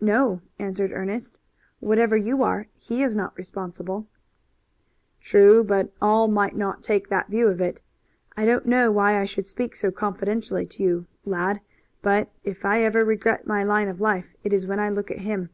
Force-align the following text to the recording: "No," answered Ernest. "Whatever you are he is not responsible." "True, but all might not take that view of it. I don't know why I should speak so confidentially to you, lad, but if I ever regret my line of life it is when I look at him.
"No," 0.00 0.40
answered 0.58 0.90
Ernest. 0.90 1.38
"Whatever 1.78 2.16
you 2.16 2.42
are 2.42 2.66
he 2.74 3.04
is 3.04 3.14
not 3.14 3.38
responsible." 3.38 4.08
"True, 5.20 5.62
but 5.62 5.92
all 6.02 6.26
might 6.26 6.56
not 6.56 6.82
take 6.82 7.08
that 7.08 7.28
view 7.30 7.46
of 7.46 7.60
it. 7.60 7.80
I 8.36 8.46
don't 8.46 8.66
know 8.66 8.90
why 8.90 9.16
I 9.20 9.26
should 9.26 9.46
speak 9.46 9.76
so 9.76 9.92
confidentially 9.92 10.66
to 10.66 10.82
you, 10.82 11.06
lad, 11.24 11.60
but 12.02 12.32
if 12.42 12.64
I 12.64 12.82
ever 12.82 13.04
regret 13.04 13.46
my 13.46 13.62
line 13.62 13.86
of 13.86 14.00
life 14.00 14.34
it 14.42 14.52
is 14.52 14.66
when 14.66 14.80
I 14.80 14.90
look 14.90 15.08
at 15.08 15.18
him. 15.18 15.50